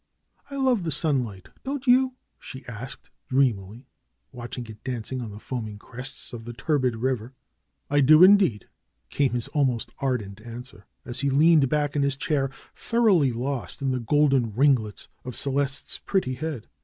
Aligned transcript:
"I 0.49 0.55
love 0.55 0.81
the 0.83 0.89
sunlight, 0.89 1.49
don't 1.63 1.85
you?" 1.85 2.15
she 2.39 2.65
asked, 2.65 3.11
dream 3.29 3.59
ily, 3.59 3.85
watching 4.31 4.65
it 4.65 4.83
dancing 4.83 5.21
on 5.21 5.29
the 5.29 5.37
foaming 5.37 5.77
crests 5.77 6.33
of 6.33 6.45
the 6.45 6.53
turbid 6.53 6.95
river. 6.95 7.35
"I 7.87 8.01
do, 8.01 8.23
indeed!" 8.23 8.67
came 9.11 9.33
his 9.33 9.47
almost 9.49 9.91
ardent 9.99 10.41
answer, 10.41 10.87
as 11.05 11.19
he 11.19 11.29
leaned 11.29 11.69
back 11.69 11.95
in 11.95 12.01
his 12.01 12.17
chair, 12.17 12.49
thoroughly 12.75 13.31
lost 13.31 13.79
in 13.83 13.91
the 13.91 13.99
golden 13.99 14.55
ringlets 14.55 15.07
of 15.23 15.35
Celeste's 15.35 15.99
pretty 15.99 16.33
head. 16.33 16.65